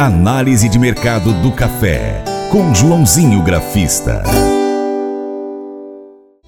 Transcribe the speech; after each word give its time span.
Análise 0.00 0.66
de 0.66 0.78
mercado 0.78 1.30
do 1.42 1.52
café, 1.52 2.24
com 2.50 2.74
Joãozinho 2.74 3.42
Grafista. 3.42 4.22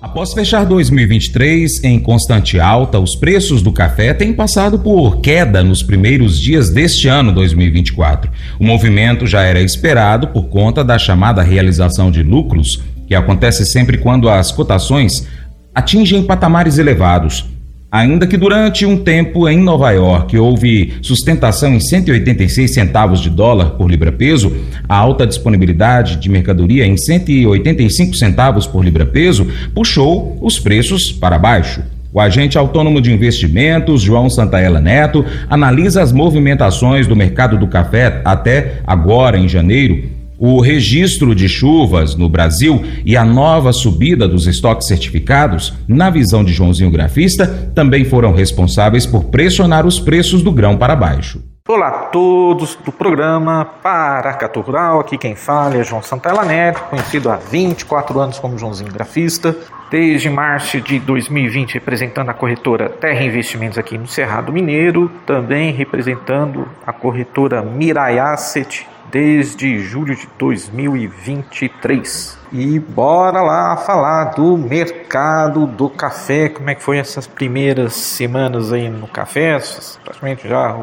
Após 0.01 0.33
fechar 0.33 0.65
2023 0.65 1.85
em 1.85 2.01
constante 2.01 2.59
alta, 2.59 2.99
os 2.99 3.15
preços 3.15 3.61
do 3.61 3.71
café 3.71 4.15
têm 4.15 4.33
passado 4.33 4.79
por 4.79 5.21
queda 5.21 5.63
nos 5.63 5.83
primeiros 5.83 6.41
dias 6.41 6.71
deste 6.71 7.09
ano 7.09 7.31
2024. 7.31 8.31
O 8.59 8.65
movimento 8.65 9.27
já 9.27 9.43
era 9.43 9.61
esperado 9.61 10.29
por 10.29 10.45
conta 10.45 10.83
da 10.83 10.99
chamada 10.99 11.43
realização 11.43 12.11
de 12.11 12.23
lucros, 12.23 12.83
que 13.07 13.15
acontece 13.15 13.67
sempre 13.67 13.99
quando 13.99 14.31
as 14.31 14.51
cotações 14.51 15.29
atingem 15.75 16.23
patamares 16.25 16.79
elevados. 16.79 17.52
Ainda 17.93 18.27
que 18.27 18.39
durante 18.39 18.87
um 18.87 18.97
tempo 18.97 19.47
em 19.47 19.59
Nova 19.59 19.91
York 19.91 20.39
houve 20.39 20.95
sustentação 21.03 21.75
em 21.75 21.79
186 21.79 22.73
centavos 22.73 23.21
de 23.21 23.29
dólar 23.29 23.73
por 23.73 23.91
libra-peso, 23.91 24.51
a 24.89 24.97
alta 24.97 25.27
disponibilidade 25.27 26.17
de 26.17 26.31
mercadoria 26.31 26.87
em 26.87 26.97
185 26.97 28.17
centavos 28.17 28.67
por 28.67 28.83
libra-peso 28.83 29.47
puxou 29.75 30.39
os 30.41 30.59
preços 30.59 31.13
para 31.13 31.39
baixo. 31.39 31.83
O 32.15 32.19
agente 32.19 32.57
autônomo 32.57 32.99
de 32.99 33.13
investimentos, 33.13 34.01
João 34.01 34.31
Santaella 34.31 34.81
Neto, 34.81 35.23
analisa 35.51 36.03
as 36.03 36.13
movimentações 36.13 37.07
do 37.07 37.15
mercado 37.15 37.59
do 37.59 37.67
café 37.67 38.23
até 38.25 38.81
agora, 38.87 39.37
em 39.37 39.47
janeiro, 39.47 40.22
o 40.45 40.61
registro 40.61 41.37
de 41.37 41.49
chuvas 41.49 42.17
no 42.17 42.29
Brasil 42.29 42.83
e 43.07 43.17
a 43.17 43.25
nova 43.25 43.73
subida 43.73 44.27
dos 44.27 44.49
estoques 44.49 44.89
certificados, 44.89 45.73
na 45.87 46.11
visão 46.11 46.43
de 46.43 46.53
Joãozinho 46.53 46.91
Grafista, 46.91 47.47
também 47.77 48.05
foram 48.05 48.33
responsáveis 48.33 49.07
por 49.07 49.27
pressionar 49.27 49.87
os 49.87 50.01
preços 50.01 50.43
do 50.43 50.51
grão 50.51 50.77
para 50.77 50.97
baixo. 50.97 51.41
Olá 51.69 51.87
a 51.87 51.99
todos 52.07 52.75
do 52.75 52.91
programa 52.91 53.65
Paracatu 53.65 54.61
Rural, 54.63 54.99
aqui 54.99 55.17
quem 55.17 55.37
fala 55.37 55.77
é 55.77 55.85
João 55.85 56.03
Santella 56.03 56.45
Neto, 56.45 56.83
conhecido 56.91 57.31
há 57.31 57.37
24 57.37 58.19
anos 58.19 58.41
como 58.41 58.59
Joãozinho 58.59 58.91
Grafista, 58.91 59.55
desde 59.93 60.29
março 60.29 60.81
de 60.81 60.99
2020 60.99 61.75
representando 61.75 62.31
a 62.31 62.35
corretora 62.35 62.89
Terra 62.89 63.23
Investimentos 63.23 63.79
aqui 63.79 63.97
no 63.97 64.09
Cerrado 64.09 64.53
Mineiro, 64.53 65.09
também 65.25 65.73
representando 65.73 66.67
a 66.85 66.93
corretora 66.93 67.63
Mirai 67.63 68.19
Asset 68.19 68.91
desde 69.13 69.79
julho 69.79 70.17
de 70.17 70.27
2023. 70.39 72.39
E 72.51 72.79
bora 72.79 73.43
lá 73.43 73.77
falar 73.77 74.35
do 74.35 74.57
mercado 74.57 75.67
do 75.67 75.89
café, 75.89 76.49
como 76.49 76.71
é 76.71 76.75
que 76.75 76.83
foi 76.83 76.99
essas 76.99 77.27
primeiras 77.27 77.95
semanas 77.95 78.73
aí 78.73 78.89
no 78.89 79.07
café, 79.07 79.59
praticamente 80.03 80.49
já 80.49 80.75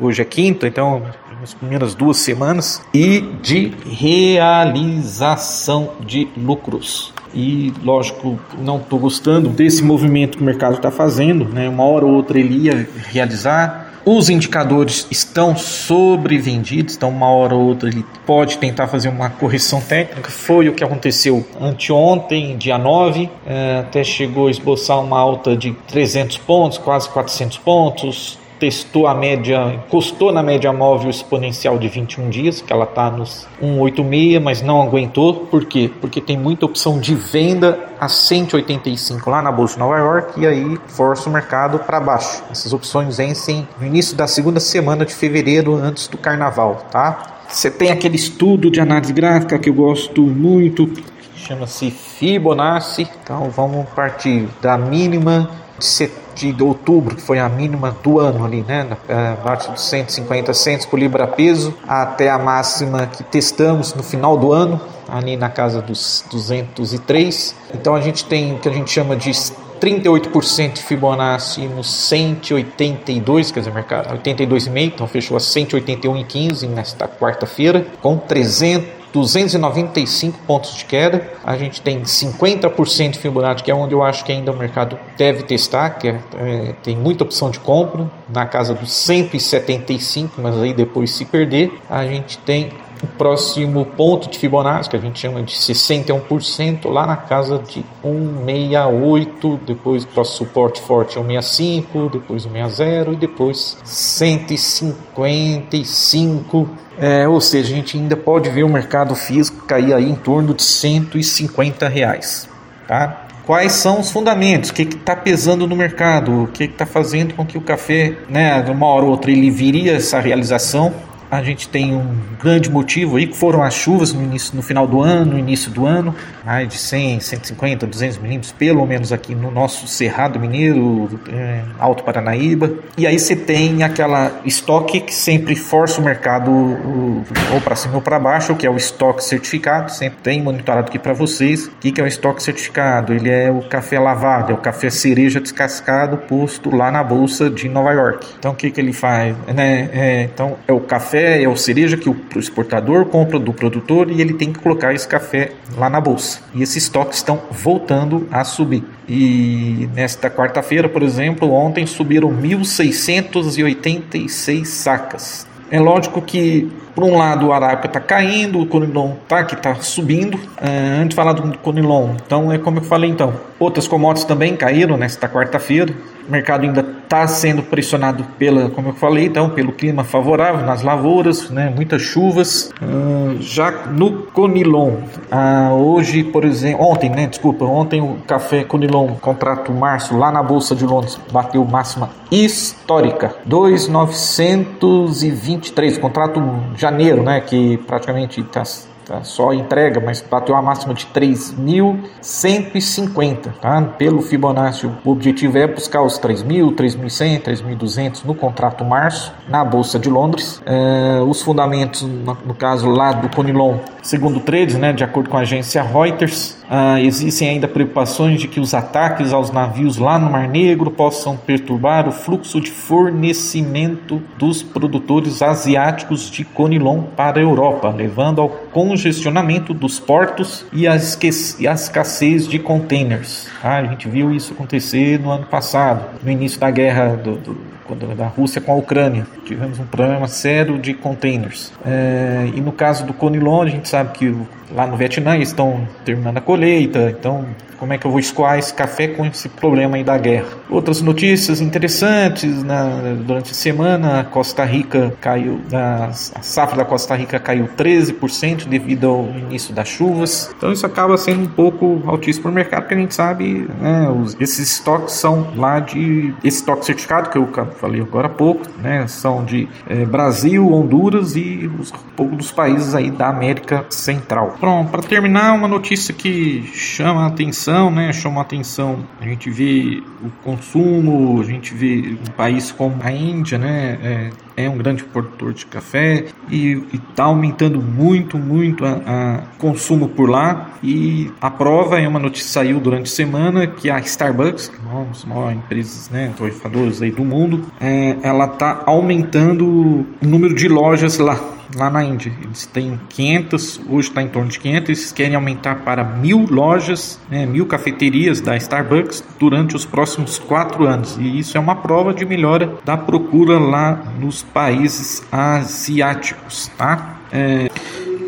hoje 0.00 0.22
é 0.22 0.24
quinta, 0.24 0.66
então 0.66 1.02
as 1.42 1.54
primeiras 1.54 1.94
duas 1.94 2.16
semanas 2.16 2.82
e 2.92 3.20
de 3.42 3.72
realização 3.86 5.92
de 6.00 6.28
lucros. 6.36 7.12
E 7.34 7.72
lógico, 7.84 8.38
não 8.58 8.78
estou 8.78 8.98
gostando 8.98 9.50
desse 9.50 9.82
movimento 9.82 10.38
que 10.38 10.42
o 10.42 10.46
mercado 10.46 10.76
está 10.76 10.90
fazendo, 10.90 11.44
né? 11.44 11.68
Uma 11.68 11.84
hora 11.84 12.06
ou 12.06 12.12
outra 12.12 12.38
ele 12.38 12.56
ia 12.56 12.88
realizar, 13.06 13.87
os 14.04 14.28
indicadores 14.28 15.06
estão 15.10 15.56
sobrevendidos, 15.56 16.96
então 16.96 17.10
uma 17.10 17.30
hora 17.30 17.54
ou 17.54 17.62
outra 17.68 17.88
ele 17.88 18.04
pode 18.26 18.58
tentar 18.58 18.88
fazer 18.88 19.08
uma 19.08 19.30
correção 19.30 19.80
técnica. 19.80 20.30
Foi 20.30 20.68
o 20.68 20.74
que 20.74 20.82
aconteceu 20.82 21.46
anteontem, 21.60 22.56
dia 22.56 22.78
9, 22.78 23.30
é, 23.46 23.78
até 23.80 24.02
chegou 24.02 24.48
a 24.48 24.50
esboçar 24.50 25.00
uma 25.00 25.18
alta 25.18 25.56
de 25.56 25.72
300 25.88 26.38
pontos, 26.38 26.78
quase 26.78 27.08
400 27.08 27.58
pontos 27.58 28.38
testou 28.58 29.06
a 29.06 29.14
média, 29.14 29.72
encostou 29.72 30.32
na 30.32 30.42
média 30.42 30.72
móvel 30.72 31.10
exponencial 31.10 31.78
de 31.78 31.88
21 31.88 32.28
dias, 32.28 32.60
que 32.60 32.72
ela 32.72 32.84
está 32.84 33.10
nos 33.10 33.46
186, 33.60 34.42
mas 34.42 34.62
não 34.62 34.82
aguentou. 34.82 35.46
Por 35.46 35.64
quê? 35.64 35.90
Porque 36.00 36.20
tem 36.20 36.36
muita 36.36 36.66
opção 36.66 36.98
de 36.98 37.14
venda 37.14 37.78
a 38.00 38.08
185 38.08 39.28
lá 39.30 39.42
na 39.42 39.52
Bolsa 39.52 39.74
de 39.74 39.80
Nova 39.80 39.98
York 39.98 40.40
e 40.40 40.46
aí 40.46 40.78
força 40.88 41.28
o 41.28 41.32
mercado 41.32 41.78
para 41.78 42.00
baixo. 42.00 42.42
Essas 42.50 42.72
opções 42.72 43.16
vencem 43.16 43.66
no 43.80 43.86
início 43.86 44.16
da 44.16 44.26
segunda 44.26 44.60
semana 44.60 45.04
de 45.04 45.14
fevereiro, 45.14 45.74
antes 45.74 46.08
do 46.08 46.18
carnaval, 46.18 46.86
tá? 46.90 47.38
Você 47.48 47.70
tem 47.70 47.90
aquele 47.90 48.16
estudo 48.16 48.70
de 48.70 48.80
análise 48.80 49.12
gráfica 49.12 49.58
que 49.58 49.70
eu 49.70 49.74
gosto 49.74 50.20
muito, 50.22 50.90
chama-se 51.34 51.90
Fibonacci. 51.90 53.08
Então 53.22 53.48
vamos 53.50 53.88
partir 53.90 54.48
da 54.60 54.76
mínima 54.76 55.48
de, 55.78 56.10
de 56.46 56.62
outubro, 56.62 57.16
que 57.16 57.22
foi 57.22 57.38
a 57.38 57.48
mínima 57.48 57.96
do 58.02 58.20
ano 58.20 58.44
ali, 58.44 58.64
né? 58.66 58.86
Na 59.08 59.36
parte 59.36 59.70
dos 59.70 59.82
150 59.82 60.54
centos 60.54 60.86
por 60.86 60.98
libra 60.98 61.26
peso, 61.26 61.74
até 61.86 62.30
a 62.30 62.38
máxima 62.38 63.06
que 63.06 63.22
testamos 63.24 63.94
no 63.94 64.02
final 64.02 64.36
do 64.36 64.52
ano, 64.52 64.80
ali 65.08 65.36
na 65.36 65.48
casa 65.48 65.80
dos 65.82 66.24
203. 66.30 67.54
Então 67.74 67.94
a 67.94 68.00
gente 68.00 68.24
tem 68.24 68.54
o 68.54 68.58
que 68.58 68.68
a 68.68 68.72
gente 68.72 68.90
chama 68.90 69.16
de 69.16 69.30
38% 69.30 70.72
de 70.74 70.82
Fibonacci 70.82 71.66
no 71.68 71.84
182, 71.84 73.50
quer 73.50 73.60
dizer, 73.60 73.72
mercado 73.72 74.12
82,5, 74.18 74.86
então 74.86 75.06
fechou 75.06 75.36
a 75.36 75.40
181,15 75.40 76.68
nesta 76.68 77.06
quarta-feira, 77.06 77.86
com 78.02 78.16
300 78.16 78.97
295 79.12 80.38
pontos 80.46 80.74
de 80.74 80.84
queda. 80.84 81.30
A 81.44 81.56
gente 81.56 81.80
tem 81.80 82.02
50% 82.02 83.10
de 83.12 83.18
Fibonacci, 83.18 83.64
que 83.64 83.70
é 83.70 83.74
onde 83.74 83.94
eu 83.94 84.02
acho 84.02 84.24
que 84.24 84.32
ainda 84.32 84.52
o 84.52 84.56
mercado 84.56 84.98
deve 85.16 85.42
testar, 85.42 85.90
que 85.90 86.08
é, 86.08 86.20
é, 86.36 86.74
tem 86.82 86.96
muita 86.96 87.24
opção 87.24 87.50
de 87.50 87.58
compra, 87.60 88.10
na 88.28 88.46
casa 88.46 88.74
dos 88.74 88.92
175, 88.92 90.40
mas 90.40 90.56
aí 90.58 90.72
depois 90.72 91.10
se 91.10 91.24
perder, 91.24 91.72
a 91.88 92.04
gente 92.04 92.38
tem 92.38 92.70
o 93.02 93.06
próximo 93.06 93.84
ponto 93.84 94.28
de 94.28 94.38
Fibonacci, 94.38 94.90
que 94.90 94.96
a 94.96 95.00
gente 95.00 95.18
chama 95.18 95.42
de 95.42 95.54
61%, 95.54 96.88
lá 96.90 97.06
na 97.06 97.16
casa 97.16 97.58
de 97.58 97.84
168, 98.02 99.60
depois 99.66 100.04
o 100.04 100.08
próximo 100.08 100.36
suporte 100.38 100.80
forte 100.80 101.18
é 101.18 101.22
165, 101.22 102.08
depois 102.10 102.42
160 102.42 103.10
e 103.12 103.16
depois 103.16 103.78
155. 103.84 106.68
É, 107.00 107.28
ou 107.28 107.40
seja, 107.40 107.72
a 107.72 107.76
gente 107.76 107.96
ainda 107.96 108.16
pode 108.16 108.50
ver 108.50 108.64
o 108.64 108.68
mercado 108.68 109.14
físico 109.14 109.64
cair 109.66 109.94
aí 109.94 110.10
em 110.10 110.16
torno 110.16 110.52
de 110.52 110.62
150 110.62 111.88
reais. 111.88 112.48
Tá? 112.88 113.26
Quais 113.46 113.70
são 113.72 114.00
os 114.00 114.10
fundamentos? 114.10 114.70
O 114.70 114.74
que 114.74 114.82
está 114.82 115.14
pesando 115.14 115.64
no 115.66 115.76
mercado? 115.76 116.42
O 116.42 116.48
que 116.48 116.64
está 116.64 116.84
fazendo 116.84 117.34
com 117.34 117.46
que 117.46 117.56
o 117.56 117.60
café, 117.60 118.18
né, 118.28 118.60
de 118.60 118.70
uma 118.70 118.86
hora 118.86 119.06
ou 119.06 119.12
outra, 119.12 119.30
ele 119.30 119.50
viria 119.50 119.94
essa 119.94 120.20
realização 120.20 120.92
a 121.30 121.42
gente 121.42 121.68
tem 121.68 121.94
um 121.94 122.16
grande 122.40 122.70
motivo 122.70 123.16
aí, 123.16 123.26
que 123.26 123.36
foram 123.36 123.62
as 123.62 123.74
chuvas 123.74 124.12
no, 124.12 124.22
início, 124.22 124.56
no 124.56 124.62
final 124.62 124.86
do 124.86 125.02
ano, 125.02 125.32
no 125.32 125.38
início 125.38 125.70
do 125.70 125.86
ano, 125.86 126.14
mais 126.44 126.68
de 126.68 126.78
100, 126.78 127.20
150, 127.20 127.86
200 127.86 128.18
milímetros, 128.18 128.52
pelo 128.52 128.86
menos 128.86 129.12
aqui 129.12 129.34
no 129.34 129.50
nosso 129.50 129.86
Cerrado 129.86 130.40
Mineiro, 130.40 131.20
é, 131.30 131.62
Alto 131.78 132.02
Paranaíba. 132.02 132.72
E 132.96 133.06
aí 133.06 133.18
você 133.18 133.36
tem 133.36 133.82
aquela 133.82 134.40
estoque 134.44 135.00
que 135.00 135.14
sempre 135.14 135.54
força 135.54 136.00
o 136.00 136.04
mercado 136.04 136.50
ou 136.50 137.60
para 137.62 137.76
cima 137.76 137.96
ou 137.96 138.00
para 138.00 138.18
baixo, 138.18 138.54
que 138.54 138.66
é 138.66 138.70
o 138.70 138.76
estoque 138.76 139.22
certificado, 139.22 139.92
sempre 139.92 140.18
tem 140.22 140.42
monitorado 140.42 140.88
aqui 140.88 140.98
para 140.98 141.12
vocês. 141.12 141.66
O 141.66 141.72
que, 141.80 141.92
que 141.92 142.00
é 142.00 142.04
o 142.04 142.06
estoque 142.06 142.42
certificado? 142.42 143.12
Ele 143.12 143.30
é 143.30 143.50
o 143.50 143.60
café 143.68 143.98
lavado, 143.98 144.52
é 144.52 144.54
o 144.54 144.58
café 144.58 144.88
cereja 144.88 145.40
descascado 145.40 146.16
posto 146.16 146.74
lá 146.74 146.90
na 146.90 147.04
bolsa 147.04 147.50
de 147.50 147.68
Nova 147.68 147.92
York. 147.92 148.26
Então 148.38 148.52
o 148.52 148.54
que, 148.54 148.70
que 148.70 148.80
ele 148.80 148.92
faz? 148.92 149.36
Né? 149.54 149.90
É, 149.92 150.22
então 150.22 150.56
é 150.66 150.72
o 150.72 150.80
café 150.80 151.17
café 151.18 151.42
é 151.42 151.48
o 151.48 151.56
cereja 151.56 151.96
que 151.96 152.08
o 152.08 152.16
exportador 152.36 153.06
compra 153.06 153.36
do 153.38 153.52
produtor 153.52 154.08
e 154.10 154.20
ele 154.20 154.34
tem 154.34 154.52
que 154.52 154.58
colocar 154.60 154.94
esse 154.94 155.08
café 155.08 155.50
lá 155.76 155.90
na 155.90 156.00
bolsa. 156.00 156.40
E 156.54 156.62
esses 156.62 156.84
estoques 156.84 157.18
estão 157.18 157.42
voltando 157.50 158.28
a 158.30 158.44
subir. 158.44 158.84
E 159.08 159.88
nesta 159.94 160.30
quarta-feira, 160.30 160.88
por 160.88 161.02
exemplo, 161.02 161.52
ontem 161.52 161.84
subiram 161.86 162.30
1.686 162.30 164.64
sacas. 164.64 165.44
É 165.70 165.78
lógico 165.80 166.22
que, 166.22 166.72
por 166.98 167.04
um 167.04 167.16
lado, 167.16 167.46
o 167.46 167.52
Arábica 167.52 167.86
está 167.86 168.00
caindo, 168.00 168.60
o 168.60 168.66
Conilon 168.66 169.12
tá, 169.28 169.44
que 169.44 169.54
está 169.54 169.72
subindo. 169.76 170.34
Uh, 170.34 171.00
antes 171.00 171.10
de 171.10 171.14
falar 171.14 171.32
do 171.32 171.56
Conilon, 171.58 172.16
então 172.26 172.50
é 172.50 172.58
como 172.58 172.78
eu 172.78 172.82
falei 172.82 173.08
então. 173.08 173.34
Outras 173.56 173.86
commodities 173.86 174.26
também 174.26 174.56
caíram 174.56 174.96
nesta 174.96 175.28
quarta-feira. 175.28 175.94
O 176.28 176.32
mercado 176.32 176.64
ainda 176.64 176.84
está 177.04 177.26
sendo 177.26 177.62
pressionado 177.62 178.22
pela, 178.38 178.68
como 178.68 178.90
eu 178.90 178.92
falei, 178.92 179.24
então, 179.24 179.48
pelo 179.48 179.72
clima 179.72 180.04
favorável 180.04 180.66
nas 180.66 180.82
lavouras, 180.82 181.48
né, 181.48 181.72
muitas 181.74 182.02
chuvas. 182.02 182.70
Uh, 182.82 183.38
já 183.40 183.70
no 183.86 184.24
Conilon, 184.24 184.96
uh, 185.32 185.72
hoje, 185.72 186.22
por 186.22 186.44
exemplo, 186.44 186.84
ontem, 186.84 187.08
né, 187.08 187.26
desculpa, 187.26 187.64
ontem 187.64 188.02
o 188.02 188.18
café 188.26 188.62
Conilon, 188.62 189.14
contrato 189.14 189.72
março 189.72 190.18
lá 190.18 190.30
na 190.30 190.42
Bolsa 190.42 190.76
de 190.76 190.84
Londres, 190.84 191.18
bateu 191.32 191.64
máxima 191.64 192.10
histórica, 192.30 193.34
2,923, 193.46 195.96
contrato 195.96 196.42
janeiro, 196.90 197.22
né, 197.22 197.40
que 197.40 197.78
praticamente 197.78 198.40
está 198.40 198.64
tá? 199.08 199.24
só 199.24 199.52
entrega, 199.54 200.00
mas 200.00 200.20
bateu 200.20 200.54
a 200.54 200.62
máxima 200.62 200.92
de 200.92 201.06
3.150 201.06 203.54
tá? 203.60 203.80
pelo 203.96 204.20
Fibonacci. 204.20 204.86
O 205.04 205.10
objetivo 205.10 205.56
é 205.58 205.66
buscar 205.66 206.02
os 206.02 206.20
3.000, 206.20 206.74
3.100, 206.74 207.42
3.200 207.42 208.24
no 208.24 208.34
contrato 208.34 208.84
março 208.84 209.32
na 209.48 209.64
Bolsa 209.64 209.98
de 209.98 210.10
Londres. 210.10 210.62
É, 210.66 211.20
os 211.26 211.40
fundamentos, 211.42 212.02
no, 212.02 212.54
caso 212.54 212.88
lá 212.88 213.12
do 213.12 213.34
Conilon, 213.34 213.78
segundo 214.08 214.38
o 214.38 214.40
trade, 214.40 214.78
né, 214.78 214.90
de 214.90 215.04
acordo 215.04 215.28
com 215.28 215.36
a 215.36 215.40
agência 215.40 215.82
Reuters, 215.82 216.56
ah, 216.70 216.98
existem 216.98 217.50
ainda 217.50 217.68
preocupações 217.68 218.40
de 218.40 218.48
que 218.48 218.58
os 218.58 218.72
ataques 218.72 219.34
aos 219.34 219.52
navios 219.52 219.98
lá 219.98 220.18
no 220.18 220.30
Mar 220.30 220.48
Negro 220.48 220.90
possam 220.90 221.36
perturbar 221.36 222.08
o 222.08 222.12
fluxo 222.12 222.58
de 222.58 222.70
fornecimento 222.70 224.22
dos 224.38 224.62
produtores 224.62 225.42
asiáticos 225.42 226.30
de 226.30 226.42
Conilon 226.42 227.02
para 227.02 227.38
a 227.38 227.42
Europa, 227.42 227.90
levando 227.90 228.40
ao 228.40 228.48
congestionamento 228.48 229.74
dos 229.74 230.00
portos 230.00 230.64
e 230.72 230.88
a, 230.88 230.96
escassez 230.96 232.48
de 232.48 232.58
containers. 232.58 233.46
Ah, 233.62 233.76
a 233.76 233.84
gente 233.84 234.08
viu 234.08 234.34
isso 234.34 234.54
acontecer 234.54 235.20
no 235.20 235.30
ano 235.30 235.44
passado, 235.44 236.18
no 236.24 236.30
início 236.30 236.58
da 236.58 236.70
guerra 236.70 237.14
do, 237.14 237.36
do, 237.36 238.14
da 238.16 238.26
Rússia 238.26 238.58
com 238.58 238.72
a 238.72 238.76
Ucrânia. 238.76 239.26
Tivemos 239.48 239.78
um 239.80 239.86
problema 239.86 240.28
sério 240.28 240.78
de 240.78 240.92
containers. 240.92 241.72
É, 241.82 242.50
e 242.54 242.60
no 242.60 242.70
caso 242.70 243.06
do 243.06 243.14
Conilon, 243.14 243.62
a 243.62 243.66
gente 243.66 243.88
sabe 243.88 244.12
que 244.12 244.36
lá 244.70 244.86
no 244.86 244.94
Vietnã 244.94 245.38
estão 245.38 245.88
terminando 246.04 246.36
a 246.36 246.40
colheita, 246.42 247.14
então 247.18 247.46
como 247.78 247.92
é 247.92 247.98
que 247.98 248.06
eu 248.06 248.10
vou 248.10 248.20
escoar 248.20 248.58
esse 248.58 248.74
café 248.74 249.08
com 249.08 249.24
esse 249.24 249.48
problema 249.48 249.96
aí 249.96 250.04
da 250.04 250.18
guerra. 250.18 250.48
Outras 250.68 251.00
notícias 251.00 251.60
interessantes, 251.60 252.62
na, 252.62 253.14
durante 253.24 253.52
a 253.52 253.54
semana, 253.54 254.20
a 254.20 254.24
Costa 254.24 254.64
Rica 254.64 255.14
caiu, 255.20 255.60
a, 255.72 256.06
a 256.06 256.42
safra 256.42 256.76
da 256.76 256.84
Costa 256.84 257.14
Rica 257.14 257.38
caiu 257.38 257.68
13% 257.76 258.66
devido 258.66 259.06
ao 259.06 259.24
início 259.28 259.72
das 259.72 259.88
chuvas. 259.88 260.52
Então 260.56 260.72
isso 260.72 260.84
acaba 260.84 261.16
sendo 261.16 261.44
um 261.44 261.48
pouco 261.48 262.02
altíssimo 262.06 262.44
para 262.44 262.50
o 262.50 262.54
mercado, 262.54 262.82
porque 262.82 262.94
a 262.94 262.98
gente 262.98 263.14
sabe, 263.14 263.68
né, 263.80 264.10
os, 264.10 264.36
esses 264.40 264.72
estoques 264.72 265.14
são 265.14 265.52
lá 265.56 265.78
de, 265.78 266.34
esse 266.42 266.58
estoque 266.58 266.84
certificado 266.84 267.30
que 267.30 267.38
eu 267.38 267.48
falei 267.76 268.00
agora 268.00 268.26
há 268.26 268.30
pouco, 268.30 268.62
né, 268.82 269.06
são 269.06 269.37
de 269.44 269.68
é, 269.86 270.04
Brasil, 270.04 270.72
Honduras 270.72 271.36
e 271.36 271.70
os 271.78 271.92
dos 272.26 272.50
países 272.50 272.94
aí 272.94 273.10
da 273.10 273.28
América 273.28 273.86
Central. 273.90 274.56
Pronto, 274.58 274.90
para 274.90 275.02
terminar, 275.02 275.54
uma 275.54 275.68
notícia 275.68 276.12
que 276.12 276.62
chama 276.74 277.24
a 277.24 277.26
atenção, 277.26 277.90
né? 277.90 278.12
Chama 278.12 278.40
a 278.40 278.42
atenção. 278.42 279.04
A 279.20 279.24
gente 279.24 279.50
vê 279.50 280.02
o 280.22 280.30
consumo, 280.42 281.40
a 281.40 281.44
gente 281.44 281.74
vê 281.74 282.16
um 282.20 282.32
país 282.32 282.72
como 282.72 282.96
a 283.02 283.12
Índia, 283.12 283.58
né? 283.58 283.98
É, 284.02 284.30
é 284.58 284.68
um 284.68 284.76
grande 284.76 285.04
produtor 285.04 285.54
de 285.54 285.64
café 285.66 286.24
e 286.50 286.82
está 286.92 287.24
aumentando 287.24 287.80
muito, 287.80 288.36
muito 288.36 288.84
a, 288.84 289.00
a, 289.06 289.38
consumo 289.56 290.08
por 290.08 290.28
lá. 290.28 290.72
E 290.82 291.30
a 291.40 291.48
prova 291.48 292.00
é 292.00 292.08
uma 292.08 292.18
notícia 292.18 292.48
que 292.48 292.52
saiu 292.52 292.80
durante 292.80 293.04
a 293.04 293.14
semana 293.14 293.68
que 293.68 293.88
a 293.88 294.00
Starbucks, 294.00 294.68
que 294.68 294.76
é 294.76 294.80
uma 294.80 295.04
das 295.04 295.24
maiores 295.24 295.58
empresas, 295.58 296.10
né, 296.10 296.32
torrefadoras 296.36 297.00
aí 297.00 297.12
do 297.12 297.24
mundo, 297.24 297.66
é, 297.80 298.16
ela 298.20 298.46
está 298.46 298.82
aumentando 298.84 299.64
o 299.64 300.06
número 300.20 300.54
de 300.54 300.66
lojas 300.66 301.18
lá 301.18 301.57
lá 301.74 301.90
na 301.90 302.04
Índia. 302.04 302.32
Eles 302.42 302.66
têm 302.66 303.00
500, 303.08 303.80
hoje 303.88 304.08
está 304.08 304.22
em 304.22 304.28
torno 304.28 304.50
de 304.50 304.58
500, 304.58 304.88
eles 304.88 305.12
querem 305.12 305.34
aumentar 305.34 305.76
para 305.76 306.04
mil 306.04 306.46
lojas, 306.50 307.20
né, 307.30 307.46
mil 307.46 307.66
cafeterias 307.66 308.40
da 308.40 308.56
Starbucks 308.56 309.24
durante 309.38 309.76
os 309.76 309.84
próximos 309.84 310.38
quatro 310.38 310.86
anos. 310.86 311.16
E 311.18 311.38
isso 311.38 311.56
é 311.56 311.60
uma 311.60 311.76
prova 311.76 312.12
de 312.14 312.24
melhora 312.24 312.74
da 312.84 312.96
procura 312.96 313.58
lá 313.58 314.12
nos 314.18 314.42
países 314.42 315.22
asiáticos, 315.30 316.68
tá? 316.76 317.18
É... 317.32 317.68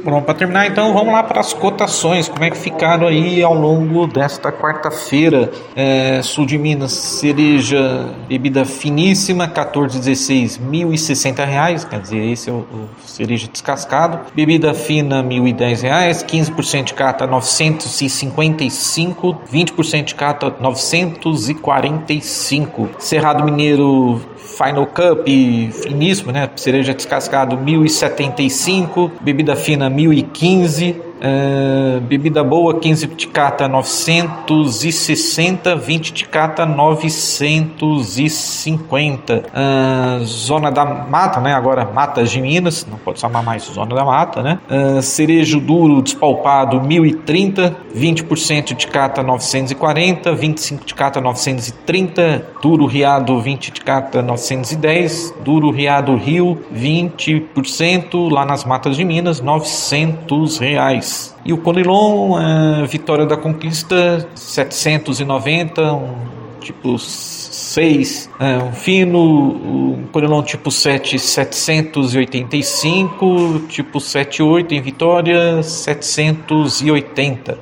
Bom, 0.02 0.22
para 0.22 0.34
terminar, 0.34 0.66
então, 0.66 0.94
vamos 0.94 1.12
lá 1.12 1.22
para 1.22 1.40
as 1.40 1.52
cotações. 1.52 2.26
Como 2.26 2.42
é 2.42 2.50
que 2.50 2.56
ficaram 2.56 3.06
aí 3.06 3.42
ao 3.42 3.52
longo 3.54 4.06
desta 4.06 4.50
quarta-feira? 4.50 5.50
É, 5.76 6.22
sul 6.22 6.46
de 6.46 6.56
Minas, 6.56 6.92
cereja, 6.92 8.08
bebida 8.26 8.64
finíssima, 8.64 9.46
14,16, 9.46 10.58
R$ 10.58 11.44
reais. 11.44 11.84
Quer 11.84 12.00
dizer, 12.00 12.32
esse 12.32 12.48
é 12.48 12.52
o, 12.52 12.56
o, 12.56 12.88
cereja 13.04 13.46
descascado. 13.46 14.20
Bebida 14.34 14.72
fina, 14.72 15.22
R$ 15.22 15.54
reais. 15.82 16.24
15% 16.24 16.84
de 16.84 16.94
cata, 16.94 17.26
955. 17.26 19.38
20% 19.52 20.04
de 20.04 20.14
cata, 20.14 20.54
945. 20.58 22.88
Cerrado 22.98 23.44
Mineiro, 23.44 24.18
Final 24.56 24.86
Cup 24.86 25.26
finíssimo, 25.72 26.32
né? 26.32 26.48
Cereja 26.56 26.94
descascado 26.94 27.56
1075, 27.56 29.10
bebida 29.20 29.56
fina 29.56 29.88
1015, 29.88 31.09
Uh, 31.20 32.00
bebida 32.00 32.42
boa, 32.42 32.80
15 32.80 33.06
de 33.08 33.28
cata 33.28 33.68
960, 33.68 35.76
20 35.76 36.14
de 36.14 36.24
cata 36.24 36.64
950. 36.64 39.34
Uh, 39.34 40.24
zona 40.24 40.70
da 40.70 40.86
Mata, 40.86 41.38
né? 41.40 41.52
Agora 41.52 41.84
Matas 41.84 42.30
de 42.30 42.40
Minas, 42.40 42.86
não 42.90 42.96
pode 42.96 43.20
chamar 43.20 43.42
mais 43.42 43.64
Zona 43.64 43.94
da 43.94 44.02
Mata, 44.04 44.42
né? 44.42 44.58
Uh, 44.70 45.02
cerejo 45.02 45.60
duro 45.60 46.00
despalpado 46.00 46.80
1030, 46.80 47.76
20% 47.94 48.74
de 48.74 48.86
cata 48.86 49.22
940, 49.22 50.34
25 50.34 50.86
de 50.86 50.94
cata 50.94 51.20
930, 51.20 52.46
duro 52.62 52.86
riado 52.86 53.38
20 53.38 53.72
de 53.72 53.82
cata 53.82 54.22
910, 54.22 55.34
duro 55.44 55.70
riado 55.70 56.16
Rio 56.16 56.58
20%, 56.74 58.32
lá 58.32 58.46
nas 58.46 58.64
Matas 58.64 58.96
de 58.96 59.04
Minas 59.04 59.40
900 59.40 60.58
reais. 60.58 61.09
E 61.44 61.52
o 61.52 61.58
Conilon, 61.58 62.38
é, 62.38 62.86
Vitória 62.86 63.26
da 63.26 63.36
Conquista, 63.36 64.26
790, 64.34 65.92
um 65.92 66.14
tipo 66.60 66.96
6, 66.98 68.30
é, 68.38 68.58
um 68.58 68.72
fino, 68.72 69.18
um 69.20 70.06
Conilon 70.12 70.42
tipo 70.42 70.70
7, 70.70 71.18
785, 71.18 73.62
tipo 73.68 73.98
78 74.00 74.74
em 74.74 74.80
Vitória, 74.80 75.60
780. 75.62 77.58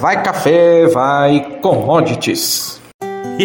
Vai 0.00 0.22
café, 0.22 0.86
vai 0.86 1.58
commodities. 1.60 2.80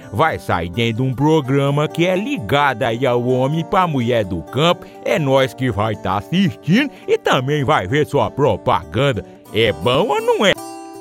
vai 0.11 0.37
sair 0.39 0.69
dentro 0.69 1.03
de 1.03 1.09
um 1.09 1.13
programa 1.13 1.87
que 1.87 2.05
é 2.05 2.15
ligado 2.15 2.83
aí 2.83 3.05
ao 3.05 3.23
homem 3.23 3.63
para 3.63 3.87
mulher 3.87 4.25
do 4.25 4.41
campo. 4.43 4.85
É 5.05 5.17
nós 5.17 5.53
que 5.53 5.71
vai 5.71 5.93
estar 5.93 6.11
tá 6.11 6.17
assistindo 6.17 6.91
e 7.07 7.17
também 7.17 7.63
vai 7.63 7.87
ver 7.87 8.05
sua 8.05 8.29
propaganda. 8.29 9.25
É 9.53 9.71
bom 9.71 10.07
ou 10.07 10.21
não 10.21 10.45
é? 10.45 10.53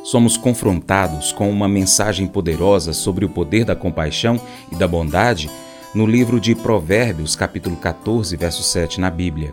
somos 0.02 0.37
confrontados 0.37 1.31
com 1.31 1.49
uma 1.50 1.69
mensagem 1.69 2.26
poderosa 2.26 2.93
sobre 2.93 3.25
o 3.25 3.29
poder 3.29 3.64
da 3.64 3.76
compaixão 3.76 4.40
e 4.73 4.75
da 4.75 4.88
bondade 4.88 5.49
no 5.95 6.07
livro 6.07 6.40
de 6.40 6.55
Provérbios, 6.55 7.37
capítulo 7.37 7.76
14, 7.76 8.37
verso 8.37 8.62
7 8.62 9.00
na 9.00 9.11
Bíblia. 9.11 9.52